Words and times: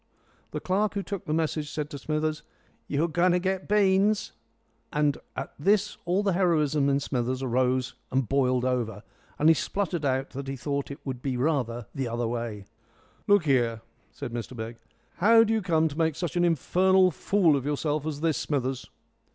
The 0.49 0.59
clerk 0.59 0.95
who 0.95 1.03
took 1.03 1.25
the 1.25 1.31
message 1.33 1.69
said 1.69 1.91
to 1.91 1.99
Smithers, 1.99 2.41
"You're 2.87 3.07
going 3.07 3.33
to 3.33 3.39
get 3.39 3.67
beans." 3.69 4.31
And 4.91 5.19
at 5.35 5.53
this 5.59 5.95
all 6.05 6.23
the 6.23 6.33
heroism 6.33 6.89
in 6.89 6.99
Smithers 6.99 7.43
arose 7.43 7.93
and 8.11 8.27
boiled 8.27 8.65
over, 8.65 9.03
and 9.37 9.47
he 9.47 9.53
spluttered 9.53 10.03
out 10.03 10.31
that 10.31 10.47
he 10.47 10.55
thought 10.55 10.89
it 10.89 11.05
would 11.05 11.21
be 11.21 11.37
rather 11.37 11.85
the 11.93 12.07
other 12.07 12.27
way. 12.27 12.65
"Look 13.27 13.45
here," 13.45 13.81
said 14.11 14.33
Mr 14.33 14.57
Begg, 14.57 14.77
"how 15.17 15.43
do 15.43 15.53
you 15.53 15.61
come 15.61 15.87
to 15.89 15.97
make 15.99 16.15
such 16.15 16.35
an 16.35 16.43
infernal 16.45 17.11
fool 17.11 17.55
of 17.55 17.63
yourself 17.67 18.03
as 18.07 18.21
this, 18.21 18.39
Smithers?" 18.39 18.87